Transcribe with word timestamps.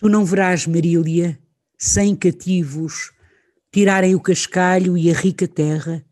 Tu 0.00 0.08
não 0.08 0.24
verás, 0.24 0.66
Marília, 0.66 1.38
sem 1.76 2.16
cativos, 2.16 3.12
tirarem 3.70 4.14
o 4.14 4.20
cascalho 4.20 4.96
e 4.96 5.10
a 5.10 5.12
rica 5.14 5.46
terra, 5.46 6.02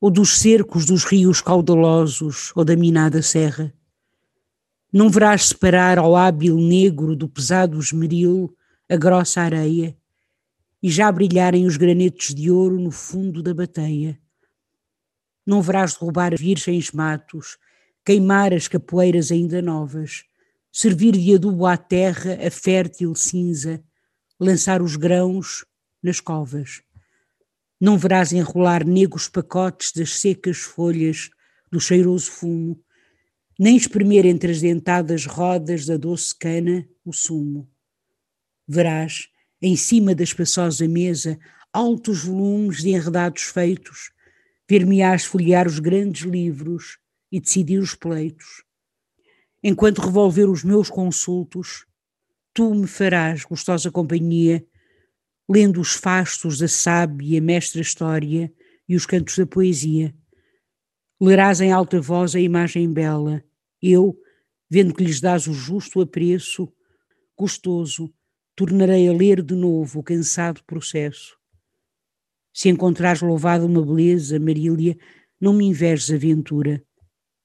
ou 0.00 0.10
dos 0.10 0.40
cercos 0.40 0.84
dos 0.84 1.04
rios 1.04 1.40
caudalosos 1.40 2.50
ou 2.56 2.64
da 2.64 2.74
minada 2.74 3.22
serra. 3.22 3.72
Não 4.92 5.08
verás 5.08 5.46
separar 5.46 5.96
ao 5.96 6.16
hábil 6.16 6.56
negro 6.56 7.14
do 7.14 7.28
pesado 7.28 7.78
esmeril 7.78 8.52
a 8.90 8.96
grossa 8.96 9.42
areia, 9.42 9.96
e 10.82 10.90
já 10.90 11.12
brilharem 11.12 11.66
os 11.66 11.76
granetos 11.76 12.34
de 12.34 12.50
ouro 12.50 12.80
no 12.80 12.90
fundo 12.90 13.44
da 13.44 13.54
bateia. 13.54 14.18
Não 15.46 15.62
verás 15.62 15.94
derrubar 15.94 16.36
virgens 16.36 16.90
matos, 16.90 17.58
queimar 18.04 18.52
as 18.52 18.66
capoeiras 18.66 19.30
ainda 19.30 19.62
novas, 19.62 20.24
servir 20.72 21.12
de 21.12 21.34
adubo 21.34 21.66
à 21.66 21.76
terra 21.76 22.38
a 22.46 22.50
fértil 22.50 23.14
cinza, 23.14 23.82
lançar 24.38 24.82
os 24.82 24.96
grãos 24.96 25.64
nas 26.02 26.20
covas. 26.20 26.82
Não 27.80 27.96
verás 27.96 28.32
enrolar 28.32 28.86
negros 28.86 29.28
pacotes 29.28 29.92
das 29.92 30.20
secas 30.20 30.58
folhas 30.58 31.30
do 31.70 31.80
cheiroso 31.80 32.30
fumo, 32.30 32.82
nem 33.58 33.76
espremer 33.76 34.24
entre 34.26 34.52
as 34.52 34.60
dentadas 34.60 35.26
rodas 35.26 35.86
da 35.86 35.96
doce 35.96 36.36
cana 36.36 36.88
o 37.04 37.12
sumo. 37.12 37.68
Verás, 38.66 39.28
em 39.60 39.74
cima 39.76 40.14
da 40.14 40.22
espaçosa 40.22 40.86
mesa, 40.86 41.38
altos 41.72 42.24
volumes 42.24 42.82
de 42.82 42.90
enredados 42.90 43.42
feitos, 43.42 44.12
ver-me-ás 44.68 45.24
folhear 45.24 45.66
os 45.66 45.78
grandes 45.78 46.22
livros 46.22 46.98
e 47.32 47.40
decidir 47.40 47.78
os 47.78 47.94
pleitos 47.94 48.67
enquanto 49.62 50.00
revolver 50.00 50.48
os 50.48 50.62
meus 50.62 50.88
consultos, 50.88 51.86
tu 52.54 52.74
me 52.74 52.86
farás 52.86 53.44
gostosa 53.44 53.90
companhia, 53.90 54.64
lendo 55.48 55.80
os 55.80 55.94
fastos 55.94 56.58
da 56.58 56.68
sábia 56.68 57.40
mestra 57.40 57.80
história 57.80 58.52
e 58.88 58.94
os 58.94 59.06
cantos 59.06 59.36
da 59.36 59.46
poesia. 59.46 60.14
Lerás 61.20 61.60
em 61.60 61.72
alta 61.72 62.00
voz 62.00 62.34
a 62.34 62.40
imagem 62.40 62.92
bela, 62.92 63.42
eu, 63.82 64.16
vendo 64.70 64.94
que 64.94 65.02
lhes 65.02 65.20
dás 65.20 65.46
o 65.46 65.52
justo 65.52 66.00
apreço, 66.00 66.72
gostoso, 67.36 68.12
tornarei 68.54 69.08
a 69.08 69.12
ler 69.12 69.42
de 69.42 69.54
novo 69.54 70.00
o 70.00 70.02
cansado 70.02 70.62
processo. 70.64 71.36
Se 72.52 72.68
encontrares 72.68 73.22
louvado 73.22 73.66
uma 73.66 73.84
beleza, 73.84 74.38
Marília, 74.38 74.96
não 75.40 75.52
me 75.52 75.64
invejes 75.64 76.10
a 76.10 76.16
ventura 76.16 76.84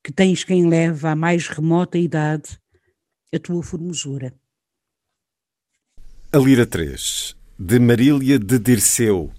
que 0.04 0.12
tens 0.12 0.44
quem 0.44 0.68
leva 0.68 1.12
à 1.12 1.16
mais 1.16 1.48
remota 1.48 1.98
idade 1.98 2.60
a 3.34 3.40
tua 3.40 3.64
formosura. 3.64 4.34
A 6.32 6.38
Lira 6.38 6.66
3, 6.66 7.36
de 7.58 7.80
Marília 7.80 8.38
de 8.38 8.60
Dirceu, 8.60 9.32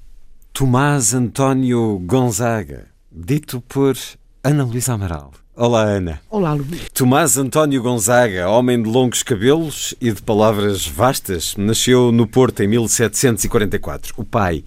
Tomás 0.52 1.12
António 1.12 1.98
Gonzaga, 2.06 2.86
dito 3.12 3.60
por 3.60 3.97
Ana 4.42 4.64
Luísa 4.64 4.94
Amaral. 4.94 5.32
Olá, 5.56 5.82
Ana. 5.82 6.20
Olá, 6.30 6.52
Luís. 6.54 6.88
Tomás 6.92 7.36
António 7.36 7.82
Gonzaga, 7.82 8.48
homem 8.48 8.82
de 8.82 8.88
longos 8.88 9.22
cabelos 9.22 9.94
e 10.00 10.10
de 10.10 10.20
palavras 10.22 10.86
vastas, 10.86 11.54
nasceu 11.56 12.10
no 12.10 12.26
Porto 12.26 12.60
em 12.62 12.69
1744. 12.69 14.14
O 14.16 14.25
pai 14.25 14.64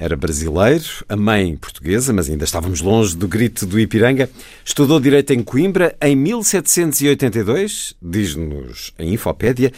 era 0.00 0.16
brasileiro, 0.16 1.04
a 1.10 1.14
mãe 1.14 1.54
portuguesa, 1.58 2.10
mas 2.10 2.30
ainda 2.30 2.44
estávamos 2.44 2.80
longe 2.80 3.14
do 3.14 3.28
grito 3.28 3.66
do 3.66 3.78
Ipiranga. 3.78 4.30
Estudou 4.64 4.98
Direito 4.98 5.34
em 5.34 5.42
Coimbra 5.42 5.94
em 6.00 6.16
1782, 6.16 7.94
diz-nos 8.00 8.94
a 8.98 9.04
Infopédia. 9.04 9.70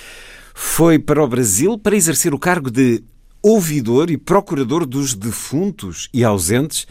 Foi 0.55 0.97
para 0.97 1.25
o 1.25 1.27
Brasil 1.27 1.77
para 1.77 1.97
exercer 1.97 2.33
o 2.33 2.39
cargo 2.39 2.71
de 2.71 3.03
ouvidor 3.43 4.13
e 4.13 4.17
procurador 4.17 4.87
dos 4.87 5.13
defuntos 5.13 6.09
e 6.15 6.23
ausentes 6.23 6.87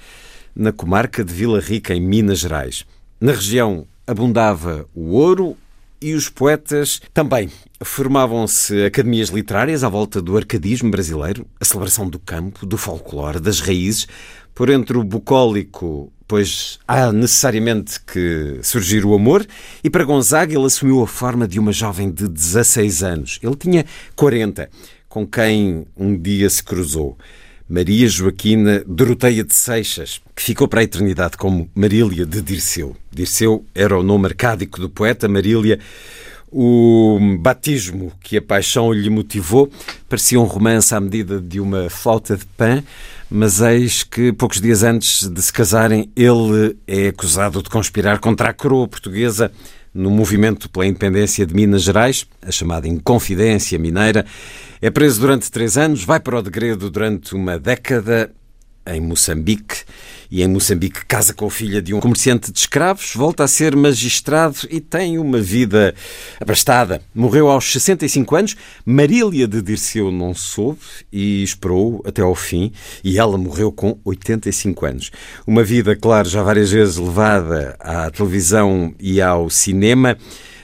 na 0.53 0.73
comarca 0.73 1.23
de 1.23 1.33
Vila 1.33 1.61
Rica, 1.61 1.95
em 1.95 2.01
Minas 2.01 2.39
Gerais. 2.39 2.85
Na 3.17 3.31
região 3.31 3.87
abundava 4.05 4.85
o 4.93 5.11
ouro, 5.11 5.55
e 6.01 6.13
os 6.13 6.27
poetas 6.29 7.01
também. 7.13 7.49
Formavam-se 7.83 8.83
academias 8.83 9.29
literárias 9.29 9.83
à 9.83 9.89
volta 9.89 10.21
do 10.21 10.35
arcadismo 10.35 10.89
brasileiro, 10.89 11.45
a 11.59 11.65
celebração 11.65 12.09
do 12.09 12.19
campo, 12.19 12.65
do 12.65 12.77
folclore, 12.77 13.39
das 13.39 13.59
raízes. 13.59 14.07
Por 14.53 14.69
entre 14.69 14.97
o 14.97 15.03
bucólico, 15.03 16.11
pois 16.27 16.79
há 16.87 17.11
necessariamente 17.11 17.99
que 18.01 18.59
surgir 18.63 19.05
o 19.05 19.13
amor, 19.13 19.45
e 19.83 19.89
para 19.89 20.03
Gonzaga 20.03 20.53
ele 20.53 20.65
assumiu 20.65 21.01
a 21.01 21.07
forma 21.07 21.47
de 21.47 21.59
uma 21.59 21.71
jovem 21.71 22.09
de 22.11 22.27
16 22.27 23.03
anos. 23.03 23.39
Ele 23.41 23.55
tinha 23.55 23.85
40, 24.15 24.69
com 25.07 25.25
quem 25.25 25.85
um 25.95 26.17
dia 26.17 26.49
se 26.49 26.63
cruzou. 26.63 27.17
Maria 27.71 28.05
Joaquina 28.09 28.83
Doroteia 28.85 29.45
de 29.45 29.55
Seixas, 29.55 30.19
que 30.35 30.43
ficou 30.43 30.67
para 30.67 30.81
a 30.81 30.83
eternidade 30.83 31.37
como 31.37 31.69
Marília 31.73 32.25
de 32.25 32.41
Dirceu. 32.41 32.97
Dirceu 33.09 33.65
era 33.73 33.97
o 33.97 34.03
nome 34.03 34.25
arcádico 34.25 34.81
do 34.81 34.89
poeta, 34.89 35.29
Marília 35.29 35.79
o 36.51 37.17
batismo 37.39 38.11
que 38.21 38.35
a 38.35 38.41
paixão 38.41 38.91
lhe 38.91 39.09
motivou 39.09 39.71
parecia 40.09 40.37
um 40.37 40.43
romance 40.43 40.93
à 40.93 40.99
medida 40.99 41.39
de 41.39 41.61
uma 41.61 41.89
flauta 41.89 42.35
de 42.35 42.45
pã, 42.45 42.83
mas 43.29 43.61
eis 43.61 44.03
que 44.03 44.33
poucos 44.33 44.59
dias 44.59 44.83
antes 44.83 45.29
de 45.29 45.41
se 45.41 45.53
casarem 45.53 46.11
ele 46.13 46.75
é 46.85 47.07
acusado 47.07 47.63
de 47.63 47.69
conspirar 47.69 48.19
contra 48.19 48.49
a 48.49 48.53
coroa 48.53 48.85
portuguesa 48.85 49.49
no 49.93 50.09
movimento 50.09 50.69
pela 50.69 50.85
independência 50.85 51.45
de 51.45 51.53
Minas 51.53 51.83
Gerais, 51.83 52.25
a 52.41 52.51
chamada 52.51 52.87
Inconfidência 52.87 53.77
Mineira. 53.77 54.25
É 54.81 54.89
preso 54.89 55.19
durante 55.19 55.51
três 55.51 55.77
anos, 55.77 56.03
vai 56.03 56.19
para 56.19 56.39
o 56.39 56.41
degredo 56.41 56.89
durante 56.89 57.35
uma 57.35 57.59
década 57.59 58.31
em 58.85 58.99
Moçambique 58.99 59.83
e 60.29 60.41
em 60.41 60.47
Moçambique 60.47 61.05
casa 61.05 61.33
com 61.33 61.45
a 61.45 61.51
filha 61.51 61.81
de 61.81 61.93
um 61.93 61.99
comerciante 61.99 62.51
de 62.51 62.57
escravos, 62.57 63.13
volta 63.13 63.43
a 63.43 63.47
ser 63.47 63.75
magistrado 63.75 64.59
e 64.69 64.79
tem 64.79 65.19
uma 65.19 65.39
vida 65.39 65.93
abastada. 66.39 67.01
Morreu 67.13 67.49
aos 67.49 67.71
65 67.71 68.35
anos, 68.35 68.55
Marília 68.85 69.47
de 69.47 69.61
Dirceu 69.61 70.11
não 70.11 70.33
soube 70.33 70.79
e 71.11 71.43
esperou 71.43 72.01
até 72.05 72.21
ao 72.21 72.33
fim 72.33 72.71
e 73.03 73.19
ela 73.19 73.37
morreu 73.37 73.71
com 73.71 73.99
85 74.05 74.85
anos. 74.85 75.11
Uma 75.45 75.63
vida, 75.63 75.95
claro, 75.95 76.29
já 76.29 76.41
várias 76.41 76.71
vezes 76.71 76.95
levada 76.95 77.75
à 77.79 78.09
televisão 78.09 78.95
e 78.99 79.21
ao 79.21 79.49
cinema. 79.49 80.17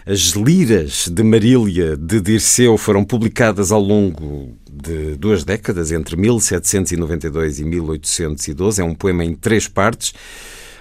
As 0.09 0.29
liras 0.29 1.09
de 1.09 1.21
Marília 1.21 1.97
de 1.97 2.21
Dirceu 2.21 2.77
foram 2.77 3.03
publicadas 3.03 3.73
ao 3.73 3.81
longo 3.81 4.55
de 4.71 5.17
duas 5.17 5.43
décadas, 5.43 5.91
entre 5.91 6.15
1792 6.15 7.59
e 7.59 7.65
1812. 7.65 8.81
É 8.81 8.85
um 8.85 8.95
poema 8.95 9.25
em 9.25 9.35
três 9.35 9.67
partes. 9.67 10.13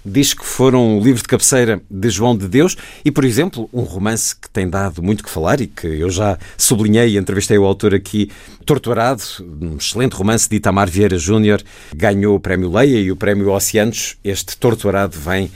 Diz 0.04 0.32
que 0.32 0.46
foram 0.46 0.96
o 0.96 1.02
livro 1.02 1.20
de 1.20 1.26
cabeceira 1.26 1.82
de 1.90 2.08
João 2.08 2.36
de 2.36 2.46
Deus 2.46 2.76
e, 3.04 3.10
por 3.10 3.24
exemplo, 3.24 3.68
um 3.72 3.82
romance 3.82 4.36
que 4.36 4.48
tem 4.48 4.70
dado 4.70 5.02
muito 5.02 5.24
que 5.24 5.30
falar 5.30 5.60
e 5.60 5.66
que 5.66 5.88
eu 5.88 6.08
já 6.08 6.38
sublinhei 6.56 7.08
e 7.08 7.18
entrevistei 7.18 7.58
o 7.58 7.64
autor 7.64 7.96
aqui, 7.96 8.30
Torturado, 8.64 9.24
um 9.60 9.76
excelente 9.76 10.12
romance 10.12 10.48
de 10.48 10.54
Itamar 10.54 10.88
Vieira 10.88 11.18
Júnior, 11.18 11.60
ganhou 11.92 12.36
o 12.36 12.40
Prémio 12.40 12.70
Leia 12.70 13.00
e 13.00 13.10
o 13.10 13.16
Prémio 13.16 13.50
Oceanos. 13.50 14.16
Este 14.22 14.56
Torturado 14.56 15.18
vem 15.18 15.50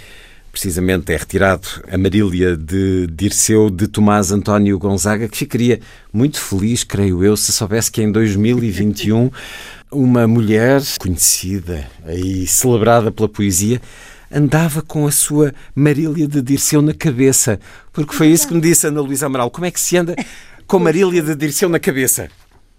precisamente 0.52 1.12
é 1.12 1.16
retirado 1.16 1.66
a 1.90 1.96
Marília 1.96 2.56
de 2.56 3.06
Dirceu 3.06 3.70
de 3.70 3.86
Tomás 3.86 4.32
António 4.32 4.78
Gonzaga, 4.78 5.28
que 5.28 5.38
ficaria 5.38 5.80
muito 6.12 6.40
feliz, 6.40 6.84
creio 6.84 7.24
eu, 7.24 7.36
se 7.36 7.52
soubesse 7.52 7.90
que 7.90 8.02
em 8.02 8.10
2021 8.10 9.30
uma 9.90 10.26
mulher 10.26 10.82
conhecida 10.98 11.86
e 12.08 12.46
celebrada 12.46 13.10
pela 13.10 13.28
poesia 13.28 13.80
andava 14.30 14.82
com 14.82 15.06
a 15.06 15.10
sua 15.10 15.52
Marília 15.74 16.28
de 16.28 16.40
Dirceu 16.40 16.80
na 16.80 16.94
cabeça, 16.94 17.58
porque 17.92 18.14
foi 18.14 18.28
isso 18.28 18.46
que 18.46 18.54
me 18.54 18.60
disse 18.60 18.86
Ana 18.86 19.00
Luísa 19.00 19.26
Amaral. 19.26 19.50
Como 19.50 19.66
é 19.66 19.70
que 19.70 19.80
se 19.80 19.96
anda 19.96 20.14
com 20.66 20.78
Marília 20.78 21.22
de 21.22 21.34
Dirceu 21.34 21.68
na 21.68 21.80
cabeça? 21.80 22.28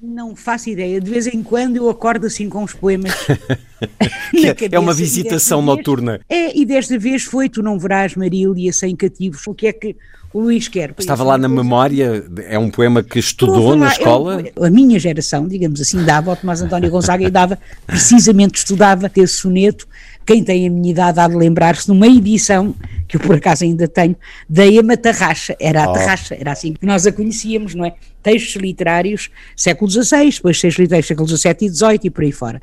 Não 0.01 0.36
faço 0.36 0.68
ideia. 0.68 1.00
De 1.00 1.12
vez 1.12 1.27
em 1.27 1.44
quando 1.44 1.75
eu 1.75 1.88
acordo 1.88 2.25
assim 2.25 2.50
com 2.50 2.63
os 2.63 2.74
poemas. 2.74 3.13
é 4.71 4.80
uma 4.80 4.95
visitação 4.95 5.62
noturna. 5.62 6.19
é, 6.27 6.57
e 6.57 6.65
desta 6.65 6.98
vez 6.98 7.24
foi 7.24 7.48
Tu 7.48 7.62
Não 7.62 7.77
Verás 7.77 8.15
Marília 8.15 8.74
Sem 8.74 8.95
Cativos. 8.95 9.45
O 9.45 9.53
que 9.53 9.68
é 9.68 9.74
que 9.74 9.95
o 10.33 10.39
Luís 10.39 10.68
quer? 10.68 10.95
Estava 10.98 11.24
lá 11.24 11.38
na 11.38 11.48
coisa. 11.48 11.63
memória, 11.63 12.25
é 12.48 12.57
um 12.57 12.71
poema 12.71 13.03
que 13.03 13.19
estudou 13.19 13.75
na 13.75 13.89
escola? 13.89 14.44
Eu, 14.56 14.63
a 14.63 14.71
minha 14.71 14.98
geração, 14.98 15.48
digamos 15.48 15.80
assim, 15.80 16.03
dava, 16.03 16.31
o 16.31 16.36
Tomás 16.36 16.63
António 16.63 16.89
Gonzaga 16.89 17.24
e 17.24 17.30
dava, 17.30 17.59
precisamente 17.86 18.56
estudava 18.56 19.12
esse 19.15 19.33
soneto. 19.33 19.88
Quem 20.25 20.44
tem 20.44 20.68
a 20.68 20.69
minha 20.69 20.91
idade 20.91 21.19
há 21.19 21.27
de 21.27 21.35
lembrar-se 21.35 21.88
numa 21.88 22.07
edição 22.07 22.75
que 23.07 23.18
eu 23.18 23.19
por 23.19 23.35
acaso 23.35 23.65
ainda 23.65 23.88
tenho, 23.89 24.15
da 24.50 24.65
Ema 24.65 24.95
Tarraxa, 24.95 25.56
era 25.59 25.83
a 25.83 25.89
oh. 25.89 25.94
Tarraxa, 25.94 26.35
era 26.39 26.53
assim 26.53 26.71
que 26.73 26.85
nós 26.85 27.06
a 27.06 27.12
conhecíamos, 27.12 27.75
não 27.75 27.83
é? 27.83 27.94
Textos 28.23 28.56
literários, 28.56 29.29
século 29.56 29.91
XVI, 29.91 30.29
depois 30.29 30.62
textos 30.62 30.79
literários, 30.79 31.07
século 31.07 31.27
XVII 31.27 31.56
e 31.62 31.69
XVIII 31.69 32.00
e 32.06 32.09
por 32.09 32.23
aí 32.23 32.31
fora. 32.31 32.62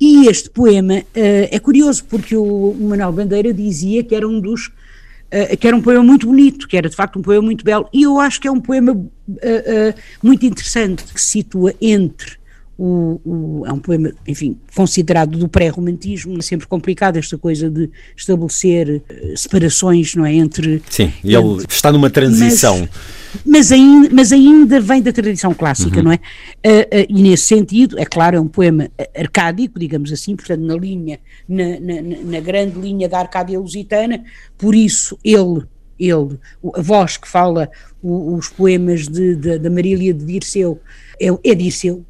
E 0.00 0.28
este 0.28 0.48
poema 0.50 0.98
uh, 0.98 1.04
é 1.50 1.58
curioso 1.58 2.04
porque 2.04 2.36
o 2.36 2.76
Manuel 2.78 3.12
Bandeira 3.12 3.52
dizia 3.52 4.04
que 4.04 4.14
era 4.14 4.28
um 4.28 4.40
dos 4.40 4.66
uh, 4.66 5.56
que 5.58 5.66
era 5.66 5.76
um 5.76 5.82
poema 5.82 6.02
muito 6.02 6.26
bonito, 6.26 6.68
que 6.68 6.76
era 6.76 6.88
de 6.88 6.94
facto 6.94 7.18
um 7.18 7.22
poema 7.22 7.42
muito 7.42 7.64
belo, 7.64 7.88
e 7.92 8.02
eu 8.02 8.20
acho 8.20 8.40
que 8.40 8.46
é 8.46 8.50
um 8.52 8.60
poema 8.60 8.92
uh, 8.92 9.94
muito 10.22 10.46
interessante 10.46 11.04
que 11.04 11.20
se 11.20 11.30
situa 11.30 11.74
entre 11.80 12.36
o, 12.76 13.20
o, 13.24 13.66
é 13.66 13.72
um 13.72 13.78
poema, 13.78 14.12
enfim, 14.26 14.58
considerado 14.74 15.38
do 15.38 15.48
pré-romantismo, 15.48 16.36
é 16.38 16.42
sempre 16.42 16.66
complicado 16.66 17.16
esta 17.16 17.38
coisa 17.38 17.70
de 17.70 17.88
estabelecer 18.16 19.02
uh, 19.08 19.36
separações, 19.36 20.14
não 20.14 20.26
é, 20.26 20.34
entre... 20.34 20.82
Sim, 20.90 21.12
e 21.22 21.34
ele 21.34 21.46
entre, 21.46 21.66
está 21.68 21.92
numa 21.92 22.10
transição. 22.10 22.88
Mas, 23.34 23.42
mas, 23.46 23.72
ainda, 23.72 24.08
mas 24.12 24.32
ainda 24.32 24.80
vem 24.80 25.02
da 25.02 25.12
tradição 25.12 25.54
clássica, 25.54 25.98
uhum. 25.98 26.04
não 26.04 26.12
é? 26.12 26.16
Uh, 26.16 27.02
uh, 27.02 27.06
e 27.08 27.22
nesse 27.22 27.44
sentido, 27.44 27.98
é 27.98 28.04
claro, 28.04 28.36
é 28.36 28.40
um 28.40 28.48
poema 28.48 28.90
arcádico, 29.16 29.78
digamos 29.78 30.12
assim, 30.12 30.34
portanto 30.34 30.60
na 30.60 30.74
linha, 30.74 31.20
na, 31.48 31.78
na, 31.78 32.02
na 32.24 32.40
grande 32.40 32.78
linha 32.78 33.08
da 33.08 33.20
Arcádia 33.20 33.58
Lusitana, 33.58 34.24
por 34.58 34.74
isso 34.74 35.16
ele 35.24 35.62
ele, 35.96 36.40
a 36.74 36.82
voz 36.82 37.16
que 37.16 37.28
fala 37.28 37.70
os 38.02 38.48
poemas 38.48 39.06
de, 39.06 39.36
de, 39.36 39.58
da 39.60 39.70
Marília 39.70 40.12
de 40.12 40.24
Dirceu 40.24 40.80
é, 41.20 41.28
é 41.28 41.54
Dirceu, 41.54 42.04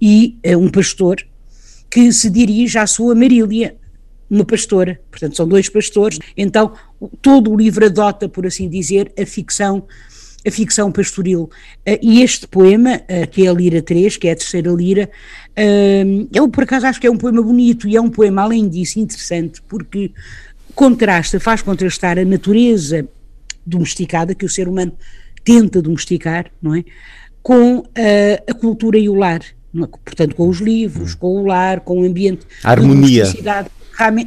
e 0.00 0.38
uh, 0.46 0.58
um 0.58 0.68
pastor 0.68 1.16
que 1.90 2.12
se 2.12 2.30
dirige 2.30 2.78
à 2.78 2.86
sua 2.86 3.14
Marília, 3.14 3.76
uma 4.30 4.44
pastora, 4.44 5.00
portanto 5.10 5.36
são 5.36 5.46
dois 5.46 5.68
pastores, 5.68 6.18
então 6.36 6.72
todo 7.20 7.52
o 7.52 7.56
livro 7.56 7.84
adota, 7.84 8.28
por 8.28 8.46
assim 8.46 8.68
dizer, 8.68 9.12
a 9.18 9.26
ficção 9.26 9.84
a 10.46 10.50
ficção 10.50 10.90
pastoril. 10.90 11.50
Uh, 11.86 11.98
e 12.00 12.22
este 12.22 12.46
poema, 12.46 12.96
uh, 12.96 13.28
que 13.30 13.46
é 13.46 13.50
a 13.50 13.52
Lira 13.52 13.82
3, 13.82 14.16
que 14.16 14.28
é 14.28 14.32
a 14.32 14.36
terceira 14.36 14.70
lira, 14.70 15.10
uh, 15.50 16.28
eu 16.32 16.48
por 16.48 16.64
acaso 16.64 16.86
acho 16.86 17.00
que 17.00 17.06
é 17.06 17.10
um 17.10 17.16
poema 17.16 17.42
bonito 17.42 17.88
e 17.88 17.96
é 17.96 18.00
um 18.00 18.10
poema, 18.10 18.42
além 18.42 18.68
disso, 18.68 18.98
interessante, 18.98 19.60
porque 19.68 20.12
contrasta, 20.74 21.38
faz 21.38 21.62
contrastar 21.62 22.18
a 22.18 22.24
natureza 22.24 23.06
domesticada 23.66 24.34
que 24.34 24.44
o 24.44 24.48
ser 24.48 24.68
humano 24.68 24.92
tenta 25.44 25.82
domesticar, 25.82 26.50
não 26.62 26.74
é? 26.74 26.84
Com 27.42 27.82
a 28.48 28.54
cultura 28.54 28.98
e 28.98 29.08
o 29.08 29.14
lar 29.14 29.40
portanto 29.72 30.34
com 30.34 30.48
os 30.48 30.58
livros, 30.58 31.14
com 31.14 31.42
o 31.42 31.46
lar, 31.46 31.80
com 31.80 32.00
o 32.00 32.04
ambiente, 32.04 32.46
a 32.62 32.70
harmonia. 32.70 33.24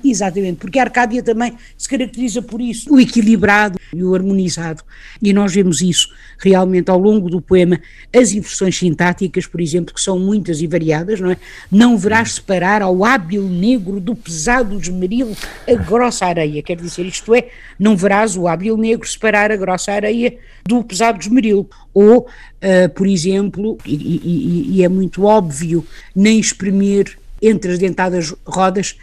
Exatamente, 0.04 0.58
porque 0.58 0.80
a 0.80 0.84
Arcádia 0.84 1.24
também 1.24 1.54
se 1.78 1.90
caracteriza 1.90 2.42
por 2.42 2.62
isso, 2.62 2.94
o 2.94 3.00
equilibrado 3.00 3.80
e 3.94 4.04
o 4.04 4.14
harmonizado. 4.14 4.84
E 5.22 5.34
nós 5.34 5.54
vemos 5.54 5.82
isso 5.82 6.10
realmente 6.38 6.92
ao 6.92 7.00
longo 7.00 7.30
do 7.30 7.42
poema, 7.42 7.80
as 8.14 8.34
inversões 8.34 8.78
sintáticas, 8.78 9.48
por 9.48 9.62
exemplo, 9.62 9.94
que 9.94 10.02
são 10.02 10.20
muitas 10.20 10.62
e 10.62 10.68
variadas, 10.68 11.20
não 11.20 11.32
é? 11.32 11.38
Não 11.72 11.98
verás 11.98 12.34
separar 12.34 12.82
ao 12.82 13.06
hábil 13.06 13.44
negro 13.44 14.00
do 14.00 14.16
pesado 14.16 14.78
esmeril 14.78 15.36
a 15.68 15.74
grossa 15.76 16.26
areia, 16.26 16.62
quer 16.62 16.76
dizer, 16.76 17.06
isto 17.06 17.34
é, 17.34 17.48
não 17.80 17.96
verás 17.96 18.36
o 18.36 18.48
hábil 18.48 18.78
negro 18.78 19.08
separar 19.08 19.52
a 19.52 19.56
grossa 19.56 19.94
areia 19.94 20.38
do 20.66 20.84
pesado 20.84 21.20
esmeril. 21.20 21.70
Ou, 21.94 22.20
uh, 22.22 22.90
por 22.94 23.08
exemplo, 23.08 23.78
e, 23.86 23.96
e, 23.96 24.78
e 24.78 24.84
é 24.84 24.90
muito 24.90 25.24
óbvio, 25.24 25.86
nem 26.16 26.40
espremer 26.40 27.18
entre 27.42 27.74
as 27.74 27.80
dentadas 27.80 28.34
rodas 28.46 28.98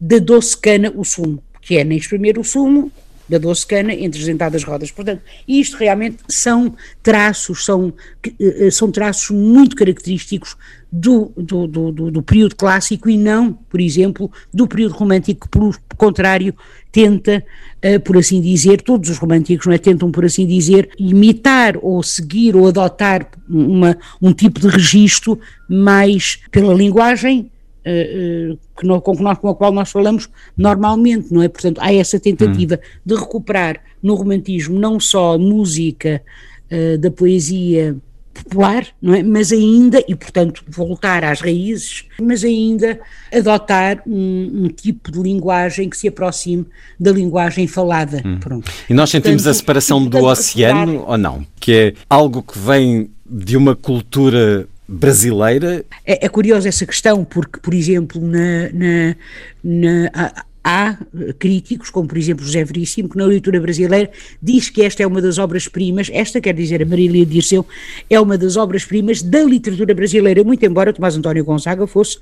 da 0.00 0.18
doce 0.18 0.56
cana 0.56 0.92
o 0.94 1.04
sumo, 1.04 1.42
que 1.60 1.76
é 1.76 1.84
nem 1.84 1.98
espremer 1.98 2.38
o 2.38 2.44
sumo 2.44 2.90
da 3.30 3.38
doce 3.38 3.64
cana 3.64 3.94
entre 3.94 4.20
as 4.20 4.26
dentadas 4.26 4.64
rodas. 4.64 4.90
Portanto, 4.90 5.22
isto 5.46 5.76
realmente 5.76 6.18
são 6.28 6.74
traços, 7.00 7.64
são, 7.64 7.94
eh, 8.26 8.66
eh, 8.66 8.70
são 8.72 8.90
traços 8.90 9.30
muito 9.30 9.76
característicos 9.76 10.56
do, 10.90 11.30
do, 11.36 11.68
do, 11.68 12.10
do, 12.10 12.22
período 12.22 12.56
clássico 12.56 13.08
e 13.08 13.16
não, 13.16 13.52
por 13.52 13.80
exemplo, 13.80 14.28
do 14.52 14.66
período 14.66 14.94
romântico, 14.94 15.46
que, 15.46 15.48
pelo 15.48 15.72
contrário, 15.96 16.52
tenta, 16.90 17.44
uh, 17.84 18.00
por 18.00 18.16
assim 18.16 18.40
dizer, 18.40 18.82
todos 18.82 19.08
os 19.08 19.18
românticos 19.18 19.66
não 19.66 19.72
é, 19.72 19.78
tentam, 19.78 20.10
por 20.10 20.24
assim 20.24 20.44
dizer, 20.44 20.90
imitar 20.98 21.76
ou 21.80 22.02
seguir 22.02 22.56
ou 22.56 22.66
adotar 22.66 23.30
uma, 23.48 23.96
um 24.20 24.32
tipo 24.32 24.58
de 24.58 24.66
registro 24.66 25.38
mais 25.68 26.40
pela 26.50 26.74
linguagem 26.74 27.48
que 27.82 28.86
no, 28.86 29.00
com, 29.00 29.14
nós, 29.14 29.38
com 29.38 29.48
a 29.48 29.54
qual 29.54 29.72
nós 29.72 29.90
falamos 29.90 30.28
normalmente, 30.56 31.32
não 31.32 31.42
é? 31.42 31.48
Portanto, 31.48 31.78
há 31.80 31.92
essa 31.92 32.18
tentativa 32.20 32.74
hum. 32.74 33.00
de 33.04 33.14
recuperar 33.14 33.80
no 34.02 34.14
romantismo 34.14 34.78
não 34.78 34.98
só 34.98 35.34
a 35.34 35.38
música 35.38 36.22
uh, 36.70 36.98
da 36.98 37.10
poesia 37.10 37.96
popular, 38.32 38.86
não 39.00 39.14
é? 39.14 39.22
Mas 39.22 39.52
ainda, 39.52 40.02
e 40.06 40.14
portanto 40.14 40.64
voltar 40.68 41.24
às 41.24 41.40
raízes, 41.40 42.04
mas 42.20 42.44
ainda 42.44 42.98
adotar 43.32 44.02
um, 44.06 44.64
um 44.64 44.68
tipo 44.68 45.10
de 45.10 45.20
linguagem 45.20 45.88
que 45.88 45.96
se 45.96 46.08
aproxime 46.08 46.66
da 46.98 47.12
linguagem 47.12 47.66
falada. 47.66 48.22
Hum. 48.24 48.38
Pronto. 48.38 48.70
E 48.88 48.94
nós 48.94 49.10
sentimos 49.10 49.42
portanto, 49.42 49.56
a 49.56 49.58
separação 49.58 50.06
do 50.06 50.24
oceano 50.24 51.04
ou 51.06 51.18
não? 51.18 51.44
Que 51.58 51.72
é 51.72 51.94
algo 52.08 52.42
que 52.42 52.58
vem 52.58 53.10
de 53.28 53.56
uma 53.56 53.76
cultura 53.76 54.66
brasileira. 54.90 55.84
É, 56.04 56.26
é 56.26 56.28
curiosa 56.28 56.68
essa 56.68 56.84
questão, 56.84 57.24
porque, 57.24 57.60
por 57.60 57.72
exemplo, 57.72 58.20
na, 58.20 58.68
na, 58.72 59.16
na 59.62 60.10
há, 60.12 60.44
há 60.64 60.98
críticos, 61.38 61.90
como 61.90 62.08
por 62.08 62.18
exemplo 62.18 62.44
José 62.44 62.64
Veríssimo, 62.64 63.08
que 63.08 63.16
na 63.16 63.24
leitura 63.24 63.60
brasileira 63.60 64.10
diz 64.42 64.68
que 64.68 64.82
esta 64.82 65.02
é 65.02 65.06
uma 65.06 65.22
das 65.22 65.38
obras-primas, 65.38 66.10
esta 66.12 66.40
quer 66.40 66.54
dizer 66.54 66.82
a 66.82 66.86
Marília 66.86 67.24
Dirceu, 67.24 67.64
é 68.08 68.20
uma 68.20 68.36
das 68.36 68.56
obras-primas 68.56 69.22
da 69.22 69.44
literatura 69.44 69.94
brasileira, 69.94 70.42
muito 70.42 70.64
embora 70.66 70.92
Tomás 70.92 71.16
António 71.16 71.44
Gonzaga 71.44 71.86
fosse 71.86 72.18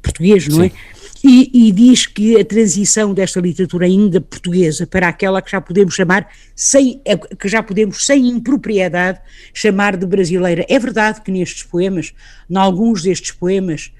português, 0.00 0.46
não? 0.46 0.60
Sim. 0.60 0.66
é? 0.66 1.01
E, 1.24 1.68
e, 1.68 1.72
diz 1.72 2.04
que 2.04 2.36
a 2.40 2.44
transição 2.44 3.14
desta 3.14 3.38
literatura 3.40 3.86
ainda 3.86 4.20
portuguesa 4.20 4.86
para 4.86 5.06
aquela 5.06 5.40
que 5.40 5.52
já 5.52 5.60
podemos 5.60 5.94
chamar, 5.94 6.28
sem, 6.54 7.00
que 7.38 7.48
já 7.48 7.62
podemos 7.62 8.04
sem 8.04 8.28
impropriedade 8.28 9.20
chamar 9.54 9.96
de 9.96 10.04
brasileira. 10.04 10.66
É 10.68 10.78
verdade 10.80 11.20
que 11.20 11.30
nestes 11.30 11.62
poemas, 11.62 12.12
em 12.50 12.56
alguns 12.56 13.04
destes 13.04 13.30
poemas, 13.30 13.92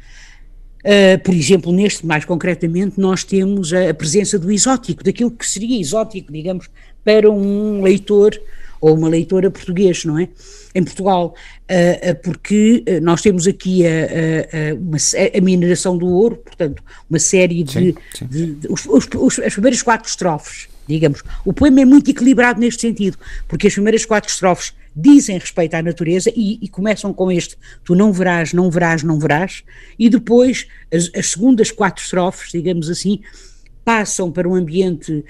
uh, 0.85 1.23
por 1.23 1.33
exemplo, 1.33 1.73
neste 1.73 2.05
mais 2.05 2.25
concretamente, 2.25 2.99
nós 2.99 3.23
temos 3.23 3.73
a, 3.73 3.91
a 3.91 3.95
presença 3.95 4.37
do 4.37 4.51
exótico, 4.51 5.05
daquilo 5.05 5.31
que 5.31 5.47
seria 5.47 5.81
exótico, 5.81 6.33
digamos, 6.33 6.69
para 7.05 7.31
um 7.31 7.83
leitor 7.83 8.37
ou 8.83 8.97
uma 8.97 9.09
leitora 9.09 9.49
português, 9.49 10.05
não 10.05 10.19
é? 10.19 10.29
Em 10.75 10.83
Portugal, 10.83 11.35
uh, 11.71 12.11
uh, 12.11 12.15
porque 12.23 12.85
nós 13.01 13.23
temos 13.23 13.47
aqui 13.47 13.87
a, 13.87 13.91
a, 13.91 14.75
uma, 14.75 14.97
a, 15.39 15.41
mineração 15.41 15.97
do 15.97 16.07
ouro, 16.07 16.37
portanto, 16.37 16.83
uma 17.09 17.19
série 17.21 17.63
de. 17.63 17.73
Sim, 17.73 17.95
sim. 18.13 18.27
de, 18.27 18.47
de 18.55 18.69
os, 18.69 18.85
os, 18.87 19.39
as 19.39 19.53
primeiras 19.53 19.83
quatro 19.83 20.09
estrofes, 20.09 20.69
digamos. 20.87 21.23
O 21.45 21.53
poema 21.53 21.81
é 21.81 21.85
muito 21.85 22.11
equilibrado 22.11 22.61
neste 22.61 22.81
sentido, 22.81 23.17
porque 23.47 23.69
as 23.69 23.73
primeiras 23.73 24.05
quatro 24.05 24.29
estrofes 24.29 24.75
dizem 24.97 25.39
respeito 25.39 25.75
à 25.75 25.83
natureza 25.83 26.33
e, 26.35 26.59
e, 26.61 26.69
começam 26.69 27.15
com 27.15 27.31
este: 27.31 27.57
tu 27.85 27.95
não 27.95 28.13
verás, 28.13 28.53
não 28.53 28.69
verás, 28.69 29.05
não 29.05 29.19
verás, 29.19 29.63
e 29.97 30.09
depois 30.09 30.67
as, 30.93 31.09
as 31.15 31.31
segundas 31.31 31.71
quatro 31.71 32.03
estrofes, 32.03 32.51
digamos 32.51 32.91
assim, 32.91 33.21
passam 33.85 34.31
para 34.31 34.49
um 34.49 34.55
ambiente 34.55 35.13
uh, 35.13 35.25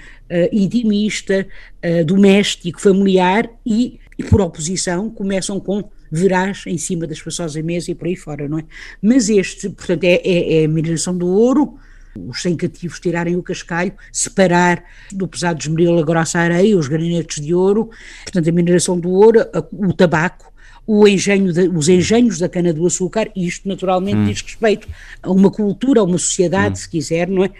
intimista, 0.51 1.47
uh, 1.83 2.05
doméstico, 2.05 2.79
familiar 2.79 3.49
e, 3.65 3.99
e, 4.17 4.23
por 4.23 4.41
oposição, 4.41 5.09
começam 5.09 5.59
com 5.59 5.89
verás 6.11 6.63
em 6.67 6.77
cima 6.77 7.07
das 7.07 7.19
à 7.39 7.63
mesa 7.63 7.89
e 7.89 7.95
por 7.95 8.07
aí 8.07 8.15
fora, 8.15 8.47
não 8.47 8.59
é? 8.59 8.65
Mas 9.01 9.29
este, 9.29 9.67
portanto, 9.69 10.03
é, 10.03 10.21
é, 10.23 10.61
é 10.61 10.65
a 10.65 10.67
mineração 10.67 11.17
do 11.17 11.27
ouro, 11.27 11.75
os 12.15 12.41
sem 12.41 12.55
cativos 12.55 12.99
tirarem 12.99 13.35
o 13.35 13.41
cascalho, 13.41 13.93
separar 14.11 14.83
do 15.11 15.27
pesado 15.27 15.59
esmeril 15.59 15.97
a 15.97 16.03
grossa 16.03 16.37
areia, 16.37 16.77
os 16.77 16.87
granitos 16.87 17.37
de 17.37 17.53
ouro, 17.53 17.89
portanto, 18.23 18.47
a 18.47 18.51
mineração 18.51 18.99
do 18.99 19.09
ouro, 19.09 19.41
a, 19.41 19.65
o 19.71 19.91
tabaco, 19.91 20.53
o 20.85 21.07
engenho 21.07 21.51
de, 21.51 21.67
os 21.69 21.89
engenhos 21.89 22.37
da 22.37 22.49
cana-do-açúcar, 22.49 23.31
e 23.35 23.47
isto 23.47 23.67
naturalmente 23.67 24.17
hum. 24.17 24.25
diz 24.25 24.41
respeito 24.41 24.87
a 25.21 25.31
uma 25.31 25.49
cultura, 25.49 26.01
a 26.01 26.03
uma 26.03 26.17
sociedade, 26.17 26.73
hum. 26.73 26.75
se 26.75 26.89
quiser, 26.89 27.27
não 27.27 27.43
é? 27.43 27.51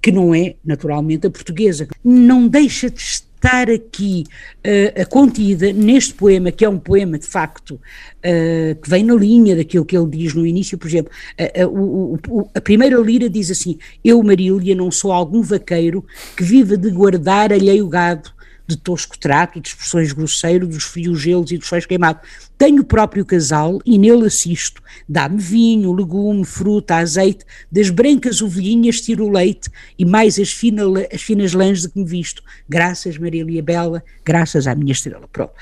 Que 0.00 0.10
não 0.10 0.34
é, 0.34 0.54
naturalmente, 0.64 1.26
a 1.26 1.30
portuguesa. 1.30 1.88
Não 2.04 2.48
deixa 2.48 2.90
de 2.90 3.00
estar 3.00 3.70
aqui 3.70 4.24
uh, 4.58 5.08
contida 5.08 5.72
neste 5.72 6.12
poema, 6.12 6.52
que 6.52 6.64
é 6.64 6.68
um 6.68 6.78
poema 6.78 7.18
de 7.18 7.26
facto 7.26 7.72
uh, 7.72 8.74
que 8.80 8.88
vem 8.88 9.02
na 9.02 9.14
linha 9.14 9.56
daquilo 9.56 9.84
que 9.84 9.96
ele 9.96 10.10
diz 10.10 10.34
no 10.34 10.46
início, 10.46 10.76
por 10.76 10.88
exemplo, 10.88 11.12
uh, 11.38 12.48
a 12.54 12.60
primeira 12.60 12.98
lira 13.00 13.28
diz 13.28 13.50
assim: 13.50 13.78
Eu, 14.04 14.22
Marília, 14.22 14.74
não 14.74 14.90
sou 14.90 15.10
algum 15.10 15.42
vaqueiro 15.42 16.04
que 16.36 16.44
viva 16.44 16.76
de 16.76 16.90
guardar 16.90 17.52
alheio 17.52 17.88
gado 17.88 18.30
de 18.70 18.76
tosco 18.76 19.18
trato, 19.18 19.60
de 19.60 19.68
expressões 19.68 20.12
grosseiras, 20.12 20.68
dos 20.68 20.84
frios 20.84 21.20
gelos 21.20 21.50
e 21.50 21.58
dos 21.58 21.66
sóis 21.66 21.84
queimados. 21.84 22.22
Tenho 22.56 22.82
o 22.82 22.84
próprio 22.84 23.24
casal 23.24 23.80
e 23.84 23.98
nele 23.98 24.26
assisto. 24.26 24.82
Dá-me 25.08 25.38
vinho, 25.38 25.92
legume, 25.92 26.44
fruta, 26.44 26.96
azeite, 26.96 27.44
das 27.70 27.90
brancas 27.90 28.40
ovelhinhas 28.40 29.00
tiro 29.00 29.26
o 29.26 29.30
leite 29.30 29.70
e 29.98 30.04
mais 30.04 30.38
as, 30.38 30.50
fina, 30.50 30.84
as 31.12 31.22
finas 31.22 31.52
lãs 31.52 31.82
de 31.82 31.88
que 31.88 31.98
me 31.98 32.04
visto. 32.04 32.42
Graças, 32.68 33.18
Marília 33.18 33.62
Bela, 33.62 34.02
graças 34.24 34.66
à 34.66 34.74
minha 34.74 34.92
estrela. 34.92 35.28
Pronto. 35.32 35.52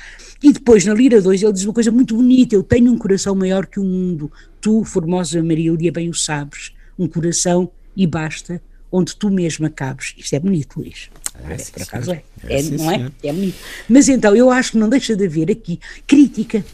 E 0.43 0.53
depois, 0.53 0.85
na 0.85 0.95
Lira 0.95 1.21
2, 1.21 1.43
ele 1.43 1.53
diz 1.53 1.65
uma 1.65 1.75
coisa 1.75 1.91
muito 1.91 2.15
bonita: 2.15 2.55
Eu 2.55 2.63
tenho 2.63 2.93
um 2.93 2.99
coração 2.99 3.35
maior 3.35 3.67
que 3.67 3.81
o 3.81 3.85
mundo. 3.85 4.31
Tu, 4.61 4.85
formosa 4.85 5.43
Marília, 5.43 5.91
bem 5.91 6.09
o 6.09 6.15
sabes. 6.15 6.73
Um 6.99 7.09
coração 7.09 7.71
e 7.97 8.07
basta, 8.07 8.61
onde 8.91 9.17
tu 9.17 9.31
mesma 9.31 9.69
cabes. 9.69 10.15
Isto 10.17 10.35
é 10.35 10.41
bonito, 10.41 10.81
Luís. 10.81 11.11
É, 11.47 11.55
é, 11.55 11.57
por 11.57 11.83
acaso 11.83 12.13
é. 12.13 12.23
é, 12.49 12.61
é 12.61 12.63
não 12.63 12.91
é? 12.91 13.11
É 13.23 13.33
bonito. 13.33 13.59
Mas 13.89 14.09
então, 14.09 14.35
eu 14.35 14.51
acho 14.51 14.73
que 14.73 14.79
não 14.79 14.89
deixa 14.89 15.15
de 15.15 15.27
haver 15.27 15.51
aqui 15.51 15.79
crítica. 16.07 16.65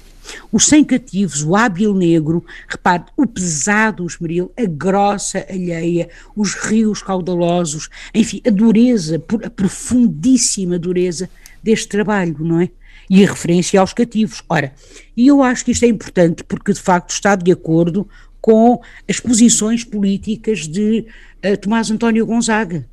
Os 0.50 0.66
sem 0.66 0.82
cativos, 0.82 1.42
o 1.42 1.54
hábil 1.54 1.92
negro, 1.92 2.44
repare, 2.66 3.04
o 3.14 3.26
pesado 3.26 4.06
esmeril, 4.06 4.50
a 4.56 4.64
grossa 4.64 5.44
alheia, 5.50 6.08
os 6.34 6.54
rios 6.54 7.02
caudalosos, 7.02 7.90
enfim, 8.14 8.40
a 8.46 8.50
dureza, 8.50 9.22
a 9.44 9.50
profundíssima 9.50 10.78
dureza 10.78 11.28
deste 11.62 11.88
trabalho, 11.88 12.36
não 12.40 12.60
é? 12.60 12.70
E 13.10 13.22
a 13.22 13.28
referência 13.28 13.78
aos 13.78 13.92
cativos. 13.92 14.42
Ora, 14.48 14.72
e 15.14 15.26
eu 15.26 15.42
acho 15.42 15.62
que 15.62 15.72
isto 15.72 15.84
é 15.84 15.88
importante 15.88 16.42
porque 16.42 16.72
de 16.72 16.80
facto 16.80 17.10
está 17.10 17.36
de 17.36 17.52
acordo 17.52 18.08
com 18.40 18.80
as 19.06 19.20
posições 19.20 19.84
políticas 19.84 20.66
de 20.66 21.06
uh, 21.44 21.56
Tomás 21.58 21.90
António 21.90 22.24
Gonzaga 22.24 22.86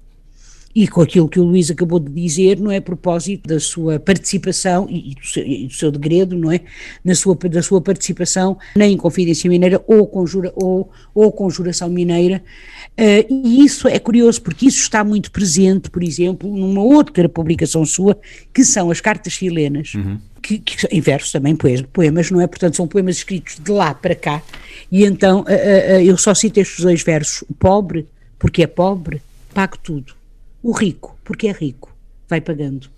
e 0.73 0.87
com 0.87 1.01
aquilo 1.01 1.27
que 1.27 1.39
o 1.39 1.43
Luís 1.43 1.69
acabou 1.69 1.99
de 1.99 2.11
dizer, 2.11 2.59
não 2.59 2.71
é 2.71 2.77
a 2.77 2.81
propósito 2.81 3.47
da 3.47 3.59
sua 3.59 3.99
participação 3.99 4.87
e, 4.89 5.15
do, 5.15 5.25
seu, 5.25 5.45
e 5.45 5.67
do 5.67 5.73
seu 5.73 5.91
degredo, 5.91 6.35
não 6.35 6.51
é? 6.51 6.61
Na 7.03 7.13
sua, 7.13 7.35
da 7.35 7.61
sua 7.61 7.81
participação 7.81 8.57
na 8.75 8.87
Inconfidência 8.87 9.49
Mineira 9.49 9.83
ou, 9.85 10.07
conjura, 10.07 10.51
ou, 10.55 10.89
ou 11.13 11.31
Conjuração 11.31 11.89
Mineira. 11.89 12.41
Uh, 12.91 13.45
e 13.45 13.65
isso 13.65 13.87
é 13.87 13.99
curioso, 13.99 14.41
porque 14.41 14.67
isso 14.67 14.81
está 14.81 15.03
muito 15.03 15.31
presente, 15.31 15.89
por 15.89 16.03
exemplo, 16.03 16.49
numa 16.55 16.83
outra 16.83 17.27
publicação 17.27 17.85
sua, 17.85 18.17
que 18.53 18.63
são 18.63 18.91
as 18.91 19.01
Cartas 19.01 19.33
Chilenas. 19.33 19.93
Uhum. 19.93 20.19
Que, 20.41 20.57
que, 20.57 20.87
em 20.89 20.99
versos 20.99 21.31
também, 21.31 21.55
poemas, 21.93 22.31
não 22.31 22.41
é? 22.41 22.47
Portanto, 22.47 22.75
são 22.75 22.87
poemas 22.87 23.17
escritos 23.17 23.59
de 23.59 23.71
lá 23.71 23.93
para 23.93 24.15
cá. 24.15 24.41
E 24.91 25.05
então 25.05 25.41
uh, 25.41 25.43
uh, 25.43 26.01
eu 26.01 26.17
só 26.17 26.33
cito 26.33 26.59
estes 26.59 26.83
dois 26.83 27.03
versos: 27.03 27.43
o 27.47 27.53
pobre, 27.53 28.07
porque 28.39 28.63
é 28.63 28.67
pobre, 28.67 29.21
pago 29.53 29.77
tudo 29.77 30.20
o 30.63 30.71
rico, 30.71 31.17
porque 31.23 31.47
é 31.47 31.51
rico, 31.51 31.95
vai 32.27 32.41
pagando. 32.41 32.89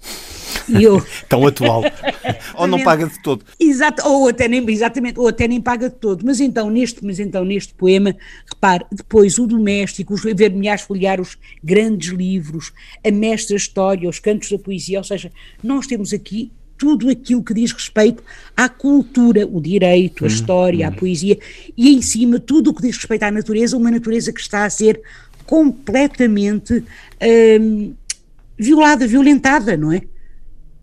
E 0.67 0.83
eu... 0.83 1.03
Tão 1.27 1.45
atual. 1.45 1.83
ou 2.55 2.67
não 2.67 2.81
paga 2.83 3.07
de 3.07 3.21
todo. 3.21 3.43
Exato, 3.59 4.07
ou 4.07 4.29
até 4.29 4.47
nem, 4.47 4.67
exatamente, 4.69 5.19
ou 5.19 5.27
até 5.27 5.47
nem 5.47 5.61
paga 5.61 5.89
de 5.89 5.95
todo. 5.95 6.25
Mas 6.25 6.39
então, 6.39 6.69
neste, 6.69 7.03
mas 7.03 7.19
então, 7.19 7.43
neste 7.43 7.73
poema, 7.73 8.15
repare, 8.47 8.85
depois 8.91 9.37
o 9.37 9.47
doméstico, 9.47 10.13
os 10.13 10.23
ver-me-ás 10.23 10.81
folhear 10.81 11.19
os 11.19 11.37
grandes 11.63 12.09
livros, 12.09 12.71
a 13.05 13.11
mestra 13.11 13.55
história, 13.55 14.09
os 14.09 14.19
cantos 14.19 14.49
da 14.49 14.57
poesia, 14.57 14.99
ou 14.99 15.03
seja, 15.03 15.31
nós 15.61 15.87
temos 15.87 16.13
aqui 16.13 16.51
tudo 16.77 17.09
aquilo 17.09 17.43
que 17.43 17.53
diz 17.53 17.71
respeito 17.71 18.23
à 18.57 18.67
cultura, 18.67 19.47
o 19.47 19.61
direito, 19.61 20.23
a 20.23 20.27
hum, 20.27 20.29
história, 20.29 20.85
hum. 20.85 20.89
a 20.89 20.91
poesia, 20.91 21.37
e 21.77 21.95
em 21.95 22.01
cima 22.01 22.39
tudo 22.39 22.71
o 22.71 22.73
que 22.73 22.81
diz 22.81 22.97
respeito 22.97 23.23
à 23.23 23.31
natureza, 23.31 23.77
uma 23.77 23.91
natureza 23.91 24.33
que 24.33 24.41
está 24.41 24.65
a 24.65 24.69
ser 24.69 25.01
completamente 25.45 26.83
hum, 27.61 27.93
violada, 28.57 29.07
violentada, 29.07 29.77
não 29.77 29.91
é? 29.91 30.01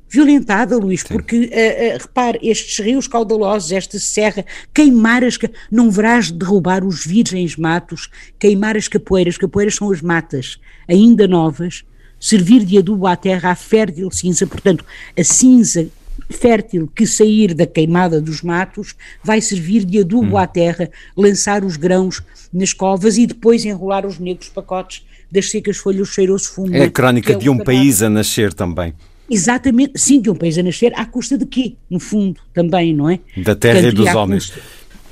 Violentada, 0.09 0.77
Luís, 0.77 1.03
Sim. 1.03 1.15
porque, 1.15 1.37
uh, 1.37 1.43
uh, 1.45 1.99
repare, 2.01 2.39
estes 2.43 2.85
rios 2.85 3.07
caudalosos, 3.07 3.71
esta 3.71 3.99
serra, 3.99 4.45
queimar 4.75 5.23
as. 5.23 5.39
Não 5.71 5.89
verás 5.89 6.33
derrubar 6.33 6.85
os 6.85 7.07
virgens 7.07 7.57
matos, 7.57 8.11
queimar 8.37 8.77
as 8.77 8.89
capoeiras. 8.89 9.39
Capoeiras 9.39 9.77
são 9.77 9.91
as 9.93 10.03
matas, 10.03 10.59
ainda 10.89 11.29
novas, 11.29 11.85
servir 12.19 12.65
de 12.65 12.77
adubo 12.77 13.07
à 13.07 13.15
terra 13.15 13.53
a 13.53 13.55
fértil 13.55 14.11
cinza, 14.11 14.47
portanto, 14.49 14.85
a 15.17 15.23
cinza 15.23 15.89
fértil 16.29 16.91
que 16.95 17.07
sair 17.07 17.55
da 17.55 17.67
queimada 17.67 18.21
dos 18.21 18.43
matos 18.43 18.95
vai 19.23 19.41
servir 19.41 19.85
de 19.85 20.01
adubo 20.01 20.35
hum. 20.35 20.39
à 20.39 20.47
terra, 20.47 20.91
lançar 21.17 21.65
os 21.65 21.77
grãos 21.77 22.23
nas 22.53 22.73
covas 22.73 23.17
e 23.17 23.27
depois 23.27 23.65
enrolar 23.65 24.07
os 24.07 24.19
negros 24.19 24.49
pacotes 24.49 25.05
das 25.31 25.51
secas 25.51 25.77
folhas 25.77 26.09
cheiroso 26.09 26.51
fumo. 26.51 26.75
É 26.75 26.85
a 26.85 26.91
crónica 26.91 27.33
é 27.33 27.37
de 27.37 27.49
um 27.49 27.59
país 27.59 28.03
a 28.03 28.11
nascer 28.11 28.53
também. 28.53 28.93
Exatamente, 29.31 29.93
sim, 29.97 30.21
de 30.21 30.29
um 30.29 30.35
país 30.35 30.59
a 30.59 30.63
nascer, 30.63 30.93
à 30.97 31.07
custa 31.07 31.39
de 31.39 31.47
quê? 31.47 31.75
No 31.89 32.01
fundo, 32.01 32.41
também, 32.53 32.93
não 32.93 33.09
é? 33.09 33.21
Da 33.37 33.55
terra 33.55 33.81
Portanto, 33.81 33.93
e 33.93 34.05
dos 34.05 34.15
homens. 34.15 34.47
Custa, 34.47 34.63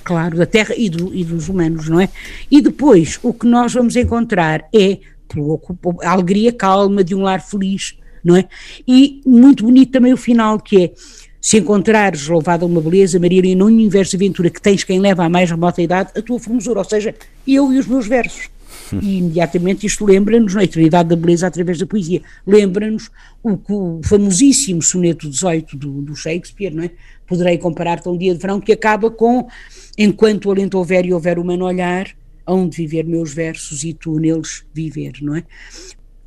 claro, 0.02 0.36
da 0.36 0.46
terra 0.46 0.74
e, 0.76 0.90
do, 0.90 1.14
e 1.14 1.22
dos 1.22 1.48
humanos, 1.48 1.88
não 1.88 2.00
é? 2.00 2.08
E 2.50 2.60
depois, 2.60 3.20
o 3.22 3.32
que 3.32 3.46
nós 3.46 3.72
vamos 3.72 3.94
encontrar 3.94 4.64
é 4.74 4.98
a 6.02 6.10
alegria 6.10 6.52
calma 6.52 7.04
de 7.04 7.14
um 7.14 7.22
lar 7.22 7.40
feliz, 7.40 7.96
não 8.28 8.36
é? 8.36 8.46
E 8.86 9.22
muito 9.26 9.64
bonito 9.64 9.90
também 9.90 10.12
o 10.12 10.16
final, 10.16 10.60
que 10.60 10.84
é 10.84 10.92
se 11.40 11.56
encontrares 11.56 12.28
louvada 12.28 12.66
uma 12.66 12.80
beleza, 12.80 13.18
Maria, 13.18 13.56
num 13.56 13.66
universo 13.66 14.10
de 14.10 14.24
aventura 14.24 14.50
que 14.50 14.60
tens 14.60 14.84
quem 14.84 15.00
leva 15.00 15.24
à 15.24 15.28
mais 15.28 15.50
remota 15.50 15.80
idade, 15.80 16.10
a 16.14 16.20
tua 16.20 16.38
formosura, 16.38 16.80
ou 16.80 16.84
seja, 16.84 17.14
eu 17.46 17.72
e 17.72 17.78
os 17.78 17.86
meus 17.86 18.06
versos. 18.06 18.50
E 19.02 19.18
imediatamente 19.18 19.86
isto 19.86 20.04
lembra-nos, 20.04 20.54
na 20.54 20.64
eternidade 20.64 21.10
da 21.10 21.16
beleza 21.16 21.46
através 21.46 21.78
da 21.78 21.86
poesia, 21.86 22.22
lembra-nos 22.46 23.10
o, 23.42 23.58
o, 23.68 24.00
famosíssimo 24.02 24.80
soneto 24.80 25.28
18 25.28 25.76
do, 25.76 26.00
do 26.00 26.16
Shakespeare, 26.16 26.74
não 26.74 26.84
é? 26.84 26.90
Poderei 27.26 27.58
comparar-te 27.58 28.08
a 28.08 28.10
um 28.10 28.16
dia 28.16 28.32
de 28.34 28.40
verão 28.40 28.60
que 28.60 28.72
acaba 28.72 29.10
com 29.10 29.46
enquanto 29.98 30.46
o 30.46 30.50
alento 30.52 30.78
houver 30.78 31.04
e 31.04 31.12
houver 31.12 31.38
humano 31.38 31.66
olhar, 31.66 32.08
hão 32.46 32.66
de 32.66 32.78
viver 32.78 33.04
meus 33.04 33.34
versos 33.34 33.84
e 33.84 33.92
tu 33.92 34.18
neles 34.18 34.64
viver, 34.72 35.12
não 35.20 35.36
é? 35.36 35.44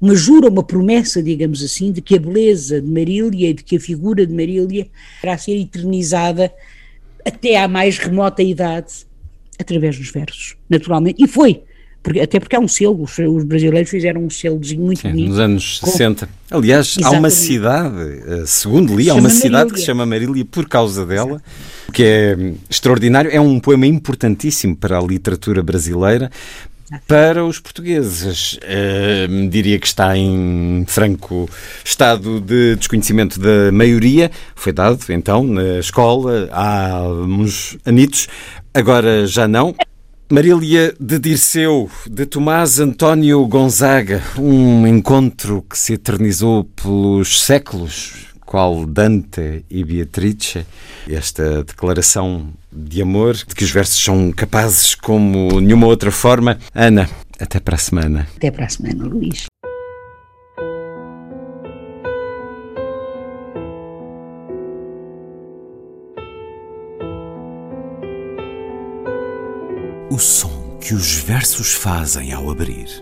Uma 0.01 0.15
jura, 0.15 0.49
uma 0.49 0.63
promessa, 0.63 1.21
digamos 1.21 1.63
assim, 1.63 1.91
de 1.91 2.01
que 2.01 2.15
a 2.15 2.19
beleza 2.19 2.81
de 2.81 2.89
Marília 2.89 3.51
e 3.51 3.53
de 3.53 3.63
que 3.63 3.77
a 3.77 3.79
figura 3.79 4.25
de 4.25 4.33
Marília 4.33 4.87
irá 5.21 5.37
ser 5.37 5.55
eternizada 5.55 6.51
até 7.23 7.61
à 7.61 7.67
mais 7.67 7.99
remota 7.99 8.41
idade, 8.41 9.05
através 9.59 9.97
dos 9.97 10.09
versos, 10.09 10.55
naturalmente. 10.67 11.23
E 11.23 11.27
foi, 11.27 11.61
porque, 12.03 12.19
até 12.19 12.39
porque 12.39 12.55
há 12.55 12.59
um 12.59 12.67
selo, 12.67 13.03
os, 13.03 13.15
os 13.19 13.43
brasileiros 13.43 13.89
fizeram 13.89 14.23
um 14.23 14.29
selozinho 14.29 14.81
muito 14.81 15.01
Sim, 15.01 15.09
bonito. 15.09 15.29
Nos 15.29 15.39
anos 15.39 15.79
com... 15.79 15.91
60. 15.91 16.27
Aliás, 16.49 16.87
Exatamente. 16.97 17.15
há 17.15 17.19
uma 17.19 17.29
cidade, 17.29 17.95
eh, 18.27 18.43
segundo 18.47 18.95
li, 18.95 19.09
há 19.09 19.13
uma 19.13 19.29
cidade 19.29 19.51
Marília. 19.51 19.73
que 19.73 19.79
se 19.79 19.85
chama 19.85 20.05
Marília 20.05 20.43
por 20.43 20.67
causa 20.67 21.05
dela, 21.05 21.33
Exato. 21.33 21.91
que 21.93 22.03
é 22.03 22.53
extraordinário. 22.67 23.29
É 23.31 23.39
um 23.39 23.59
poema 23.59 23.85
importantíssimo 23.85 24.75
para 24.75 24.97
a 24.97 25.01
literatura 25.01 25.61
brasileira, 25.61 26.31
para 27.07 27.45
os 27.45 27.59
portugueses. 27.59 28.53
Uh, 28.53 29.49
diria 29.49 29.79
que 29.79 29.87
está 29.87 30.17
em 30.17 30.85
franco 30.87 31.49
estado 31.83 32.39
de 32.41 32.75
desconhecimento 32.75 33.39
da 33.39 33.71
maioria. 33.71 34.31
Foi 34.55 34.71
dado, 34.71 34.99
então, 35.09 35.43
na 35.43 35.79
escola 35.79 36.49
há 36.51 37.01
uns 37.03 37.77
anitos, 37.85 38.27
agora 38.73 39.25
já 39.25 39.47
não. 39.47 39.75
Marília 40.31 40.95
de 40.97 41.19
Dirceu, 41.19 41.91
de 42.09 42.25
Tomás 42.25 42.79
António 42.79 43.45
Gonzaga, 43.47 44.23
um 44.37 44.87
encontro 44.87 45.61
que 45.69 45.77
se 45.77 45.95
eternizou 45.95 46.63
pelos 46.63 47.41
séculos, 47.41 48.30
qual 48.51 48.85
Dante 48.85 49.63
e 49.69 49.81
Beatrice, 49.81 50.65
esta 51.09 51.63
declaração 51.63 52.49
de 52.69 53.01
amor, 53.01 53.33
de 53.33 53.55
que 53.55 53.63
os 53.63 53.71
versos 53.71 54.03
são 54.03 54.29
capazes 54.33 54.93
como 54.93 55.61
nenhuma 55.61 55.87
outra 55.87 56.11
forma. 56.11 56.59
Ana, 56.75 57.09
até 57.39 57.61
para 57.61 57.75
a 57.75 57.77
semana. 57.77 58.27
Até 58.35 58.51
para 58.51 58.65
a 58.65 58.69
semana, 58.69 59.05
Luís. 59.05 59.45
O 70.09 70.19
som 70.19 70.77
que 70.81 70.93
os 70.93 71.15
versos 71.15 71.71
fazem 71.71 72.33
ao 72.33 72.51
abrir. 72.51 73.01